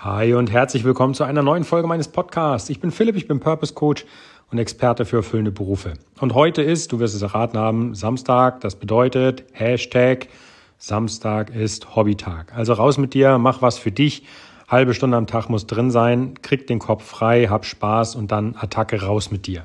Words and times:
Hi 0.00 0.34
und 0.34 0.52
herzlich 0.52 0.84
willkommen 0.84 1.14
zu 1.14 1.24
einer 1.24 1.42
neuen 1.42 1.64
Folge 1.64 1.88
meines 1.88 2.08
Podcasts. 2.08 2.68
Ich 2.68 2.80
bin 2.80 2.90
Philipp, 2.90 3.16
ich 3.16 3.26
bin 3.26 3.40
Purpose 3.40 3.72
Coach 3.72 4.04
und 4.50 4.58
Experte 4.58 5.06
für 5.06 5.16
erfüllende 5.16 5.52
Berufe. 5.52 5.94
Und 6.20 6.34
heute 6.34 6.60
ist, 6.60 6.92
du 6.92 6.98
wirst 6.98 7.14
es 7.14 7.22
erraten 7.22 7.58
haben, 7.58 7.94
Samstag. 7.94 8.60
Das 8.60 8.76
bedeutet 8.76 9.44
Hashtag 9.52 10.28
Samstag 10.76 11.48
ist 11.48 11.96
Hobbytag. 11.96 12.52
Also 12.54 12.74
raus 12.74 12.98
mit 12.98 13.14
dir, 13.14 13.38
mach 13.38 13.62
was 13.62 13.78
für 13.78 13.90
dich. 13.90 14.24
Halbe 14.68 14.92
Stunde 14.92 15.16
am 15.16 15.26
Tag 15.26 15.48
muss 15.48 15.66
drin 15.66 15.90
sein, 15.90 16.34
krieg 16.42 16.66
den 16.66 16.78
Kopf 16.78 17.02
frei, 17.02 17.46
hab 17.46 17.64
Spaß 17.64 18.16
und 18.16 18.30
dann 18.30 18.54
Attacke 18.54 19.00
raus 19.02 19.30
mit 19.30 19.46
dir. 19.46 19.64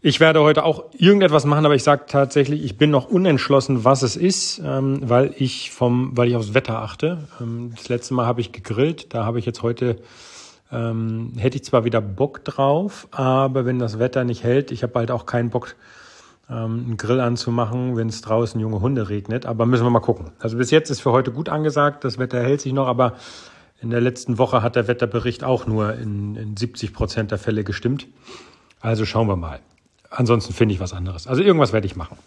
Ich 0.00 0.20
werde 0.20 0.42
heute 0.42 0.64
auch 0.64 0.84
irgendetwas 0.96 1.44
machen, 1.44 1.66
aber 1.66 1.74
ich 1.74 1.82
sage 1.82 2.04
tatsächlich, 2.06 2.62
ich 2.62 2.78
bin 2.78 2.90
noch 2.90 3.08
unentschlossen, 3.08 3.84
was 3.84 4.02
es 4.02 4.14
ist, 4.14 4.62
ähm, 4.64 5.00
weil 5.02 5.34
ich 5.38 5.72
vom, 5.72 6.16
weil 6.16 6.28
ich 6.28 6.36
aufs 6.36 6.54
Wetter 6.54 6.80
achte. 6.82 7.18
Ähm, 7.40 7.72
das 7.74 7.88
letzte 7.88 8.14
Mal 8.14 8.24
habe 8.24 8.40
ich 8.40 8.52
gegrillt, 8.52 9.12
da 9.12 9.24
habe 9.24 9.40
ich 9.40 9.46
jetzt 9.46 9.62
heute 9.62 9.96
ähm, 10.70 11.32
hätte 11.36 11.56
ich 11.56 11.64
zwar 11.64 11.84
wieder 11.84 12.00
Bock 12.00 12.44
drauf, 12.44 13.08
aber 13.10 13.64
wenn 13.64 13.78
das 13.78 13.98
Wetter 13.98 14.24
nicht 14.24 14.44
hält, 14.44 14.70
ich 14.70 14.82
habe 14.82 14.98
halt 14.98 15.10
auch 15.10 15.26
keinen 15.26 15.50
Bock, 15.50 15.74
ähm, 16.50 16.84
einen 16.86 16.96
Grill 16.96 17.20
anzumachen, 17.20 17.96
wenn 17.96 18.08
es 18.08 18.20
draußen 18.20 18.60
junge 18.60 18.80
Hunde 18.80 19.08
regnet. 19.08 19.46
Aber 19.46 19.66
müssen 19.66 19.84
wir 19.84 19.90
mal 19.90 20.00
gucken. 20.00 20.30
Also 20.38 20.58
bis 20.58 20.70
jetzt 20.70 20.90
ist 20.90 21.00
für 21.00 21.12
heute 21.12 21.32
gut 21.32 21.48
angesagt, 21.48 22.04
das 22.04 22.18
Wetter 22.18 22.40
hält 22.42 22.60
sich 22.60 22.72
noch, 22.72 22.86
aber 22.86 23.14
in 23.80 23.90
der 23.90 24.00
letzten 24.00 24.38
Woche 24.38 24.62
hat 24.62 24.76
der 24.76 24.88
Wetterbericht 24.88 25.44
auch 25.44 25.66
nur 25.66 25.94
in, 25.94 26.36
in 26.36 26.56
70 26.56 26.92
Prozent 26.92 27.30
der 27.30 27.38
Fälle 27.38 27.64
gestimmt. 27.64 28.06
Also 28.80 29.04
schauen 29.04 29.28
wir 29.28 29.36
mal. 29.36 29.60
Ansonsten 30.10 30.52
finde 30.52 30.74
ich 30.74 30.80
was 30.80 30.92
anderes. 30.92 31.26
Also 31.26 31.42
irgendwas 31.42 31.72
werde 31.72 31.86
ich 31.86 31.96
machen. 31.96 32.18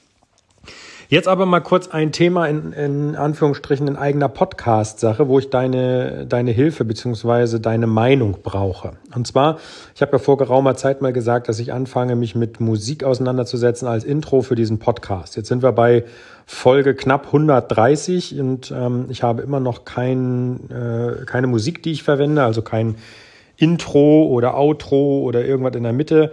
Jetzt 1.12 1.28
aber 1.28 1.46
mal 1.46 1.60
kurz 1.60 1.90
ein 1.90 2.14
Thema 2.14 2.46
in, 2.48 2.72
in 2.72 3.16
Anführungsstrichen 3.18 3.86
in 3.86 3.98
eigener 3.98 4.30
Podcast-Sache, 4.30 5.28
wo 5.28 5.40
ich 5.40 5.50
deine, 5.50 6.26
deine 6.26 6.52
Hilfe 6.52 6.86
beziehungsweise 6.86 7.60
deine 7.60 7.86
Meinung 7.86 8.38
brauche. 8.42 8.94
Und 9.14 9.28
zwar, 9.28 9.60
ich 9.94 10.02
habe 10.02 10.14
ja 10.14 10.20
vor 10.20 10.38
geraumer 10.38 10.76
Zeit 10.76 11.02
mal 11.02 11.12
gesagt, 11.12 11.50
dass 11.50 11.60
ich 11.60 11.74
anfange, 11.74 12.16
mich 12.16 12.34
mit 12.34 12.62
Musik 12.62 13.04
auseinanderzusetzen 13.04 13.90
als 13.90 14.06
Intro 14.06 14.42
für 14.42 14.56
diesen 14.56 14.80
Podcast. 14.80 15.36
Jetzt 15.36 15.50
sind 15.50 15.64
wir 15.64 15.74
bei 15.74 16.06
Folge 16.46 16.96
knapp 16.96 17.26
130 17.26 18.40
und 18.40 18.72
ähm, 18.72 19.08
ich 19.10 19.22
habe 19.22 19.42
immer 19.42 19.60
noch 19.60 19.84
kein, 19.84 20.70
äh, 20.70 21.26
keine 21.26 21.48
Musik, 21.48 21.84
die 21.84 21.92
ich 21.92 22.04
verwende, 22.04 22.46
also 22.46 22.62
kein 22.62 22.96
Intro 23.58 24.28
oder 24.28 24.58
Outro 24.58 25.24
oder 25.24 25.44
irgendwas 25.44 25.76
in 25.76 25.84
der 25.84 25.92
Mitte. 25.92 26.32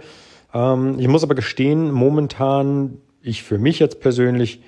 Ähm, 0.53 0.97
ich 0.99 1.07
muss 1.07 1.23
aber 1.23 1.35
gestehen, 1.35 1.91
momentan, 1.91 2.97
ich 3.21 3.43
für 3.43 3.57
mich 3.57 3.79
jetzt 3.79 3.99
persönlich, 3.99 4.61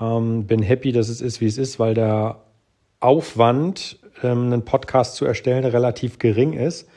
ähm, 0.00 0.46
bin 0.46 0.62
happy, 0.62 0.92
dass 0.92 1.08
es 1.08 1.20
ist, 1.20 1.40
wie 1.40 1.46
es 1.46 1.58
ist, 1.58 1.78
weil 1.78 1.94
der 1.94 2.42
Aufwand, 3.00 3.98
ähm, 4.22 4.52
einen 4.52 4.64
Podcast 4.64 5.16
zu 5.16 5.24
erstellen, 5.24 5.64
relativ 5.64 6.18
gering 6.18 6.54
ist. 6.54 6.88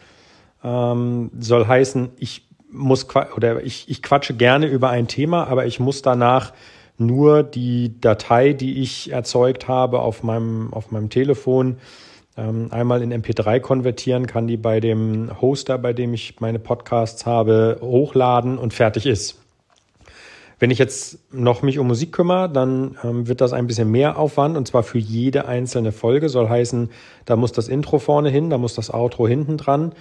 Ähm, 0.63 1.31
soll 1.39 1.67
heißen, 1.67 2.09
ich 2.17 2.47
muss 2.69 3.07
oder 3.35 3.63
ich, 3.63 3.89
ich 3.89 4.01
quatsche 4.03 4.33
gerne 4.35 4.67
über 4.67 4.89
ein 4.89 5.07
Thema, 5.07 5.47
aber 5.47 5.65
ich 5.65 5.79
muss 5.79 6.01
danach 6.01 6.53
nur 6.97 7.43
die 7.43 7.99
Datei, 8.01 8.53
die 8.53 8.81
ich 8.81 9.11
erzeugt 9.11 9.67
habe 9.67 9.99
auf 9.99 10.23
meinem, 10.23 10.73
auf 10.73 10.91
meinem 10.91 11.09
Telefon, 11.09 11.77
einmal 12.41 13.01
in 13.01 13.11
MP3 13.11 13.59
konvertieren, 13.59 14.27
kann 14.27 14.47
die 14.47 14.57
bei 14.57 14.79
dem 14.79 15.31
Hoster, 15.41 15.77
bei 15.77 15.93
dem 15.93 16.13
ich 16.13 16.39
meine 16.39 16.59
Podcasts 16.59 17.25
habe, 17.25 17.79
hochladen 17.81 18.57
und 18.57 18.73
fertig 18.73 19.05
ist. 19.05 19.39
Wenn 20.59 20.71
ich 20.71 20.79
jetzt 20.79 21.19
noch 21.31 21.61
mich 21.61 21.77
um 21.77 21.87
Musik 21.87 22.11
kümmere, 22.11 22.49
dann 22.49 22.97
ähm, 23.03 23.27
wird 23.27 23.41
das 23.41 23.53
ein 23.53 23.67
bisschen 23.67 23.91
mehr 23.91 24.17
Aufwand 24.17 24.57
und 24.57 24.67
zwar 24.67 24.81
für 24.81 24.97
jede 24.97 25.47
einzelne 25.47 25.91
Folge. 25.91 26.29
Soll 26.29 26.49
heißen, 26.49 26.89
da 27.25 27.35
muss 27.35 27.51
das 27.51 27.67
Intro 27.67 27.99
vorne 27.99 28.29
hin, 28.29 28.49
da 28.49 28.57
muss 28.57 28.73
das 28.73 28.91
Outro 28.91 29.27
hinten 29.27 29.57
dran. 29.57 29.91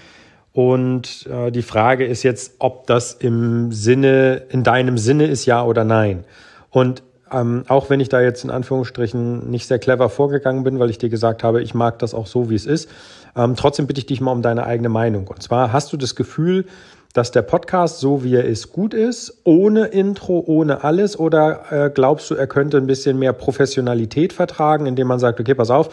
Und 0.54 1.26
äh, 1.30 1.50
die 1.52 1.60
Frage 1.60 2.06
ist 2.06 2.22
jetzt, 2.22 2.54
ob 2.60 2.86
das 2.86 3.12
im 3.12 3.70
Sinne, 3.70 4.44
in 4.48 4.62
deinem 4.62 4.96
Sinne 4.96 5.26
ist, 5.26 5.44
ja 5.44 5.62
oder 5.62 5.84
nein. 5.84 6.24
Und 6.70 7.02
ähm, 7.32 7.64
auch 7.68 7.90
wenn 7.90 8.00
ich 8.00 8.08
da 8.08 8.20
jetzt 8.20 8.44
in 8.44 8.50
Anführungsstrichen 8.50 9.50
nicht 9.50 9.66
sehr 9.66 9.78
clever 9.78 10.08
vorgegangen 10.08 10.64
bin, 10.64 10.78
weil 10.78 10.90
ich 10.90 10.98
dir 10.98 11.08
gesagt 11.08 11.42
habe, 11.42 11.62
ich 11.62 11.74
mag 11.74 11.98
das 11.98 12.14
auch 12.14 12.26
so, 12.26 12.50
wie 12.50 12.54
es 12.54 12.66
ist, 12.66 12.88
ähm, 13.36 13.56
trotzdem 13.56 13.86
bitte 13.86 14.00
ich 14.00 14.06
dich 14.06 14.20
mal 14.20 14.32
um 14.32 14.42
deine 14.42 14.64
eigene 14.64 14.88
Meinung. 14.88 15.26
Und 15.26 15.42
zwar 15.42 15.72
hast 15.72 15.92
du 15.92 15.96
das 15.96 16.14
Gefühl, 16.14 16.66
dass 17.12 17.30
der 17.30 17.42
Podcast, 17.42 17.98
so 17.98 18.24
wie 18.24 18.34
er 18.34 18.44
ist, 18.44 18.72
gut 18.72 18.92
ist, 18.92 19.40
ohne 19.44 19.86
Intro, 19.86 20.42
ohne 20.46 20.84
alles? 20.84 21.18
Oder 21.18 21.72
äh, 21.72 21.90
glaubst 21.90 22.30
du, 22.30 22.34
er 22.34 22.46
könnte 22.46 22.76
ein 22.76 22.86
bisschen 22.86 23.18
mehr 23.18 23.32
Professionalität 23.32 24.34
vertragen, 24.34 24.84
indem 24.84 25.08
man 25.08 25.18
sagt, 25.18 25.40
okay, 25.40 25.54
pass 25.54 25.70
auf, 25.70 25.88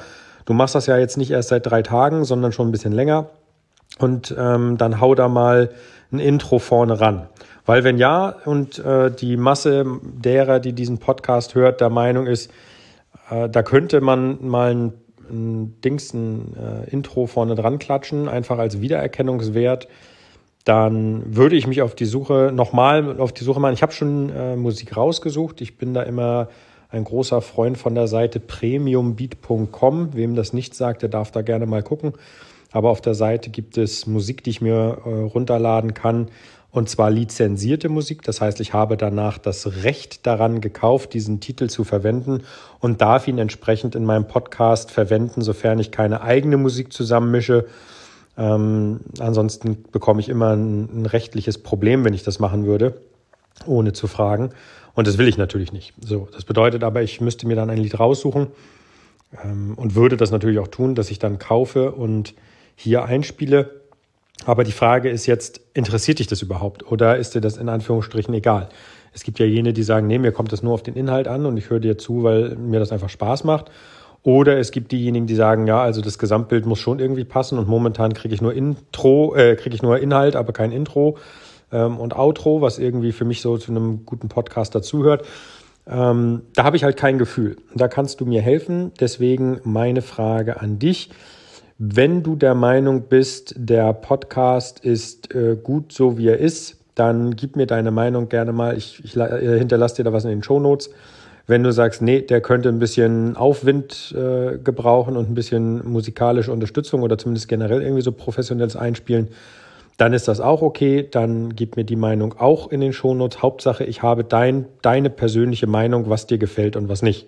du 0.46 0.54
machst 0.54 0.76
das 0.76 0.86
ja 0.86 0.98
jetzt 0.98 1.18
nicht 1.18 1.32
erst 1.32 1.50
seit 1.50 1.66
drei 1.66 1.82
Tagen, 1.82 2.26
sondern 2.26 2.52
schon 2.52 2.68
ein 2.68 2.72
bisschen 2.72 2.92
länger. 2.92 3.30
Und 4.00 4.36
ähm, 4.38 4.78
dann 4.78 5.00
hau 5.00 5.16
da 5.16 5.28
mal 5.28 5.70
ein 6.12 6.20
Intro 6.20 6.60
vorne 6.60 7.00
ran. 7.00 7.28
Weil 7.66 7.84
wenn 7.84 7.98
ja 7.98 8.36
und 8.46 8.80
äh, 8.80 9.12
die 9.12 9.38
Masse 9.38 9.86
derer, 10.04 10.60
die 10.60 10.74
diesen 10.74 10.98
Podcast 10.98 11.56
hört, 11.56 11.80
der 11.80 11.90
Meinung 11.90 12.28
ist, 12.28 12.52
äh, 13.30 13.50
da 13.50 13.64
könnte 13.64 14.02
man 14.02 14.46
mal 14.46 14.72
ein, 14.72 14.94
ein 15.30 15.82
Dings, 15.82 16.14
ein 16.14 16.56
äh, 16.58 16.90
Intro 16.90 17.28
vorne 17.28 17.56
dran 17.56 17.80
klatschen, 17.80 18.28
einfach 18.28 18.58
als 18.58 18.82
Wiedererkennungswert, 18.82 19.88
dann 20.66 21.36
würde 21.36 21.56
ich 21.56 21.68
mich 21.68 21.82
auf 21.82 21.96
die 21.96 22.06
Suche 22.06 22.52
nochmal 22.54 23.20
auf 23.20 23.34
die 23.34 23.44
Suche 23.44 23.60
machen. 23.60 23.74
Ich 23.74 23.82
habe 23.82 23.92
schon 23.92 24.30
äh, 24.30 24.56
Musik 24.56 24.96
rausgesucht. 24.96 25.62
Ich 25.62 25.78
bin 25.78 25.94
da 25.94 26.04
immer 26.04 26.48
ein 26.90 27.04
großer 27.04 27.42
Freund 27.42 27.78
von 27.78 27.96
der 27.96 28.08
Seite 28.08 28.40
premiumbeat.com. 28.40 30.14
Wem 30.14 30.36
das 30.36 30.54
nicht 30.54 30.76
sagt, 30.76 31.02
der 31.02 31.10
darf 31.10 31.32
da 31.32 31.42
gerne 31.42 31.66
mal 31.66 31.84
gucken. 31.84 32.14
Aber 32.74 32.90
auf 32.90 33.00
der 33.00 33.14
Seite 33.14 33.50
gibt 33.52 33.78
es 33.78 34.08
Musik, 34.08 34.44
die 34.44 34.50
ich 34.50 34.62
mir 34.62 34.98
äh, 35.06 35.10
runterladen 35.10 35.94
kann 35.94 36.28
und 36.74 36.90
zwar 36.90 37.12
lizenzierte 37.12 37.88
Musik. 37.88 38.24
Das 38.24 38.42
heißt, 38.42 38.60
ich 38.60 38.74
habe 38.74 38.98
danach 38.98 39.38
das 39.38 39.84
Recht 39.84 40.26
daran 40.26 40.60
gekauft, 40.60 41.14
diesen 41.14 41.40
Titel 41.40 41.70
zu 41.70 41.84
verwenden 41.84 42.42
und 42.80 43.00
darf 43.00 43.28
ihn 43.28 43.38
entsprechend 43.38 43.94
in 43.94 44.06
meinem 44.06 44.28
Podcast 44.28 44.90
verwenden, 44.90 45.42
sofern 45.42 45.78
ich 45.78 45.92
keine 45.92 46.24
eigene 46.24 46.58
Musik 46.58 46.92
zusammenmische. 46.92 47.68
Ähm, 48.40 49.02
ansonsten 49.20 49.84
bekomme 49.92 50.20
ich 50.20 50.30
immer 50.30 50.56
ein, 50.56 51.04
ein 51.04 51.06
rechtliches 51.06 51.60
Problem, 51.60 52.04
wenn 52.06 52.16
ich 52.16 52.24
das 52.24 52.40
machen 52.40 52.66
würde, 52.66 53.00
ohne 53.68 53.94
zu 53.94 54.08
fragen. 54.08 54.50
Und 54.96 55.06
das 55.06 55.20
will 55.20 55.28
ich 55.28 55.38
natürlich 55.38 55.74
nicht. 55.74 55.94
So, 56.02 56.28
das 56.34 56.44
bedeutet 56.44 56.84
aber, 56.84 57.04
ich 57.04 57.22
müsste 57.22 57.46
mir 57.46 57.56
dann 57.56 57.70
ein 57.70 57.78
Lied 57.78 58.00
raussuchen 58.00 58.48
ähm, 59.44 59.76
und 59.76 59.94
würde 59.94 60.18
das 60.18 60.32
natürlich 60.32 60.58
auch 60.58 60.70
tun, 60.70 60.96
dass 60.96 61.12
ich 61.12 61.20
dann 61.20 61.38
kaufe 61.38 61.92
und 61.92 62.34
hier 62.76 63.06
einspiele 63.06 63.84
aber 64.46 64.64
die 64.64 64.72
Frage 64.72 65.10
ist 65.10 65.26
jetzt, 65.26 65.62
interessiert 65.74 66.20
dich 66.20 66.28
das 66.28 66.42
überhaupt 66.42 66.90
oder 66.92 67.18
ist 67.18 67.36
dir 67.36 67.42
das 67.42 67.58
in 67.58 67.70
Anführungsstrichen 67.70 68.34
egal? 68.34 68.70
Es 69.14 69.24
gibt 69.24 69.40
ja 69.40 69.46
jene, 69.46 69.74
die 69.74 69.84
sagen, 69.84 70.08
nee, 70.08 70.18
mir 70.18 70.32
kommt 70.32 70.52
das 70.52 70.64
nur 70.64 70.74
auf 70.74 70.84
den 70.84 70.96
Inhalt 70.96 71.28
an 71.28 71.46
und 71.46 71.56
ich 71.58 71.70
höre 71.70 71.80
dir 71.80 71.98
zu, 71.98 72.24
weil 72.24 72.56
mir 72.56 72.80
das 72.80 72.92
einfach 72.92 73.10
Spaß 73.10 73.44
macht. 73.44 73.72
Oder 74.24 74.58
es 74.58 74.72
gibt 74.72 74.92
diejenigen, 74.92 75.28
die 75.28 75.36
sagen, 75.36 75.68
ja, 75.68 75.82
also 75.82 76.02
das 76.02 76.18
Gesamtbild 76.18 76.66
muss 76.66 76.80
schon 76.80 77.00
irgendwie 77.00 77.26
passen 77.26 77.60
und 77.60 77.68
momentan 77.68 78.14
kriege 78.14 78.34
ich 78.34 78.42
nur 78.42 78.54
Intro, 78.54 79.36
äh, 79.36 79.56
kriege 79.56 79.76
ich 79.76 79.82
nur 79.82 80.00
Inhalt, 80.00 80.36
aber 80.36 80.54
kein 80.54 80.72
Intro 80.72 81.18
ähm, 81.72 82.00
und 82.00 82.16
Outro, 82.16 82.62
was 82.62 82.80
irgendwie 82.80 83.12
für 83.12 83.26
mich 83.26 83.42
so 83.42 83.58
zu 83.58 83.72
einem 83.72 84.06
guten 84.06 84.30
Podcast 84.30 84.74
dazuhört. 84.76 85.26
Ähm, 85.86 86.44
da 86.56 86.64
habe 86.64 86.78
ich 86.78 86.86
halt 86.86 86.98
kein 86.98 87.18
Gefühl. 87.18 87.58
Da 87.76 87.90
kannst 87.90 88.22
du 88.22 88.26
mir 88.26 88.42
helfen. 88.42 88.94
Deswegen 89.00 89.60
meine 89.64 90.02
Frage 90.02 90.62
an 90.62 90.80
dich. 90.80 91.10
Wenn 91.80 92.22
du 92.22 92.36
der 92.36 92.54
Meinung 92.54 93.04
bist, 93.10 93.56
der 93.58 93.94
Podcast 93.94 94.80
ist 94.80 95.34
äh, 95.34 95.58
gut 95.62 95.92
so 95.92 96.18
wie 96.18 96.28
er 96.28 96.38
ist, 96.38 96.78
dann 96.94 97.36
gib 97.36 97.56
mir 97.56 97.66
deine 97.66 97.90
Meinung 97.90 98.30
gerne 98.30 98.54
mal. 98.54 98.78
Ich, 98.78 99.04
ich 99.04 99.18
äh, 99.18 99.58
hinterlasse 99.58 99.96
dir 99.96 100.04
da 100.04 100.14
was 100.14 100.24
in 100.24 100.30
den 100.30 100.44
Show 100.44 100.60
Notes. 100.60 100.92
Wenn 101.48 101.64
du 101.64 101.72
sagst, 101.72 102.02
nee, 102.02 102.22
der 102.22 102.42
könnte 102.42 102.70
ein 102.70 102.78
bisschen 102.78 103.36
Aufwind 103.36 104.16
äh, 104.16 104.60
gebrauchen 104.60 105.18
und 105.18 105.30
ein 105.30 105.34
bisschen 105.34 105.86
musikalische 105.90 106.52
Unterstützung 106.52 107.02
oder 107.02 107.18
zumindest 107.18 107.50
generell 107.50 107.82
irgendwie 107.82 108.04
so 108.04 108.12
professionelles 108.12 108.76
Einspielen, 108.76 109.30
dann 109.98 110.14
ist 110.14 110.28
das 110.28 110.40
auch 110.40 110.62
okay. 110.62 111.08
Dann 111.10 111.56
gib 111.56 111.76
mir 111.76 111.84
die 111.84 111.96
Meinung 111.96 112.36
auch 112.38 112.72
in 112.72 112.82
den 112.82 112.94
Shownotes. 112.94 113.42
Hauptsache, 113.42 113.84
ich 113.84 114.04
habe 114.04 114.24
dein, 114.24 114.68
deine 114.84 115.10
persönliche 115.10 115.68
Meinung, 115.68 116.08
was 116.08 116.28
dir 116.28 116.38
gefällt 116.38 116.76
und 116.76 116.88
was 116.88 117.02
nicht. 117.02 117.28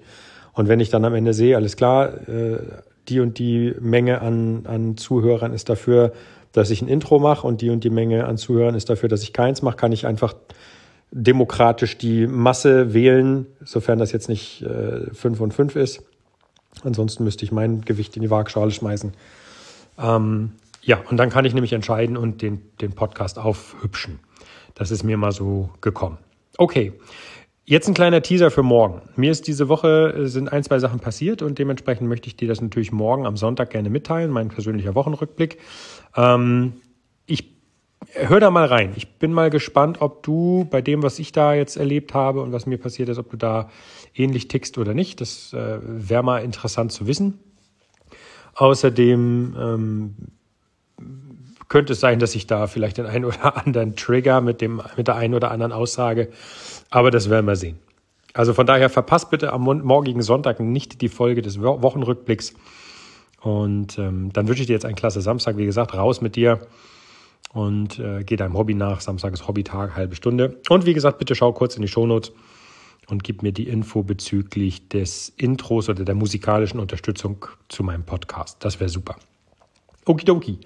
Und 0.53 0.69
wenn 0.69 0.79
ich 0.79 0.89
dann 0.89 1.03
am 1.03 1.15
Ende 1.15 1.33
sehe, 1.33 1.57
alles 1.57 1.75
klar, 1.75 2.13
äh, 2.29 2.57
die 3.09 3.19
und 3.19 3.39
die 3.39 3.75
Menge 3.79 4.21
an, 4.21 4.65
an 4.65 4.97
Zuhörern 4.97 5.53
ist 5.53 5.69
dafür, 5.69 6.13
dass 6.51 6.69
ich 6.69 6.81
ein 6.81 6.87
Intro 6.87 7.19
mache 7.19 7.45
und 7.45 7.61
die 7.61 7.69
und 7.69 7.83
die 7.83 7.89
Menge 7.89 8.25
an 8.25 8.37
Zuhörern 8.37 8.75
ist 8.75 8.89
dafür, 8.89 9.09
dass 9.09 9.23
ich 9.23 9.33
keins 9.33 9.61
mache, 9.61 9.75
kann 9.75 9.91
ich 9.91 10.05
einfach 10.07 10.33
demokratisch 11.11 11.97
die 11.97 12.27
Masse 12.27 12.93
wählen, 12.93 13.45
sofern 13.63 13.99
das 13.99 14.11
jetzt 14.11 14.29
nicht 14.29 14.61
äh, 14.63 15.13
5 15.13 15.39
und 15.39 15.53
5 15.53 15.75
ist. 15.75 16.03
Ansonsten 16.83 17.23
müsste 17.23 17.45
ich 17.45 17.51
mein 17.51 17.81
Gewicht 17.81 18.15
in 18.15 18.21
die 18.21 18.29
Waagschale 18.29 18.71
schmeißen. 18.71 19.13
Ähm, 19.97 20.51
ja, 20.81 21.01
und 21.09 21.17
dann 21.17 21.29
kann 21.29 21.45
ich 21.45 21.53
nämlich 21.53 21.73
entscheiden 21.73 22.17
und 22.17 22.41
den, 22.41 22.61
den 22.81 22.93
Podcast 22.93 23.39
aufhübschen. 23.39 24.19
Das 24.75 24.91
ist 24.91 25.03
mir 25.03 25.17
mal 25.17 25.31
so 25.31 25.69
gekommen. 25.81 26.17
Okay, 26.57 26.93
Jetzt 27.67 27.87
ein 27.87 27.95
kleiner 27.95 28.21
Teaser 28.21 28.51
für 28.51 28.61
morgen. 28.61 29.01
Mir 29.15 29.31
ist 29.31 29.47
diese 29.47 29.67
Woche 29.69 30.13
äh, 30.15 30.27
sind 30.27 30.53
ein, 30.53 30.63
zwei 30.63 30.77
Sachen 30.77 30.99
passiert 30.99 31.41
und 31.41 31.57
dementsprechend 31.57 32.07
möchte 32.07 32.27
ich 32.27 32.35
dir 32.35 32.47
das 32.47 32.61
natürlich 32.61 32.91
morgen 32.91 33.25
am 33.25 33.37
Sonntag 33.37 33.71
gerne 33.71 33.89
mitteilen, 33.89 34.29
mein 34.29 34.49
persönlicher 34.49 34.93
Wochenrückblick. 34.93 35.57
Ähm, 36.15 36.73
ich 37.25 37.55
hör 38.13 38.39
da 38.39 38.51
mal 38.51 38.67
rein. 38.67 38.93
Ich 38.95 39.17
bin 39.17 39.33
mal 39.33 39.49
gespannt, 39.49 39.99
ob 39.99 40.21
du 40.21 40.67
bei 40.69 40.83
dem, 40.83 41.01
was 41.01 41.17
ich 41.17 41.31
da 41.31 41.55
jetzt 41.55 41.75
erlebt 41.75 42.13
habe 42.13 42.41
und 42.41 42.51
was 42.51 42.67
mir 42.67 42.77
passiert 42.77 43.09
ist, 43.09 43.17
ob 43.17 43.31
du 43.31 43.37
da 43.37 43.71
ähnlich 44.13 44.47
tickst 44.47 44.77
oder 44.77 44.93
nicht. 44.93 45.19
Das 45.19 45.51
äh, 45.53 45.79
wäre 45.81 46.21
mal 46.21 46.43
interessant 46.43 46.91
zu 46.91 47.07
wissen. 47.07 47.39
Außerdem 48.53 49.55
ähm, 49.59 50.15
könnte 51.75 51.91
es 51.91 51.99
sein, 51.99 52.19
dass 52.19 52.35
ich 52.35 52.47
da 52.47 52.67
vielleicht 52.67 52.99
den 52.99 53.05
einen 53.05 53.25
oder 53.25 53.57
anderen 53.57 53.97
Trigger 53.97 54.39
mit, 54.39 54.61
dem, 54.61 54.81
mit 54.95 55.09
der 55.09 55.17
einen 55.17 55.33
oder 55.33 55.51
anderen 55.51 55.73
Aussage, 55.73 56.29
aber 56.89 57.11
das 57.11 57.29
werden 57.29 57.45
wir 57.47 57.57
sehen. 57.57 57.77
Also 58.33 58.53
von 58.53 58.65
daher 58.65 58.89
verpasst 58.89 59.29
bitte 59.29 59.51
am 59.51 59.63
morgigen 59.63 60.21
Sonntag 60.21 60.61
nicht 60.61 61.01
die 61.01 61.09
Folge 61.09 61.41
des 61.41 61.61
Wochenrückblicks. 61.61 62.53
Und 63.41 63.99
ähm, 63.99 64.31
dann 64.31 64.47
wünsche 64.47 64.61
ich 64.61 64.67
dir 64.67 64.73
jetzt 64.73 64.85
einen 64.85 64.95
klasse 64.95 65.19
Samstag. 65.19 65.57
Wie 65.57 65.65
gesagt, 65.65 65.93
raus 65.93 66.21
mit 66.21 66.37
dir 66.37 66.65
und 67.51 67.99
äh, 67.99 68.23
geh 68.23 68.37
deinem 68.37 68.57
Hobby 68.57 68.73
nach. 68.73 69.01
Samstag 69.01 69.33
ist 69.33 69.45
Hobbytag, 69.45 69.97
halbe 69.97 70.15
Stunde. 70.15 70.61
Und 70.69 70.85
wie 70.85 70.93
gesagt, 70.93 71.19
bitte 71.19 71.35
schau 71.35 71.51
kurz 71.51 71.75
in 71.75 71.81
die 71.81 71.89
Shownotes 71.89 72.31
und 73.09 73.25
gib 73.25 73.43
mir 73.43 73.51
die 73.51 73.67
Info 73.67 74.01
bezüglich 74.01 74.87
des 74.87 75.33
Intros 75.35 75.89
oder 75.89 76.05
der 76.05 76.15
musikalischen 76.15 76.79
Unterstützung 76.79 77.45
zu 77.67 77.83
meinem 77.83 78.05
Podcast. 78.05 78.63
Das 78.63 78.79
wäre 78.79 78.89
super. 78.89 79.17
Okidoki. 80.05 80.59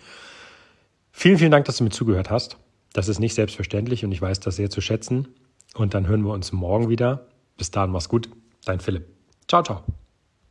Vielen, 1.19 1.37
vielen 1.37 1.51
Dank, 1.51 1.65
dass 1.65 1.75
du 1.75 1.83
mir 1.83 1.89
zugehört 1.89 2.29
hast. 2.29 2.55
Das 2.93 3.09
ist 3.09 3.19
nicht 3.19 3.33
selbstverständlich 3.33 4.05
und 4.05 4.13
ich 4.13 4.21
weiß 4.21 4.39
das 4.39 4.55
sehr 4.55 4.69
zu 4.69 4.79
schätzen. 4.79 5.27
Und 5.75 5.93
dann 5.93 6.07
hören 6.07 6.21
wir 6.21 6.31
uns 6.31 6.53
morgen 6.53 6.87
wieder. 6.87 7.27
Bis 7.57 7.71
dahin, 7.71 7.91
mach's 7.91 8.07
gut. 8.07 8.29
Dein 8.63 8.79
Philipp. 8.79 9.05
Ciao, 9.45 9.61
ciao. 9.61 9.83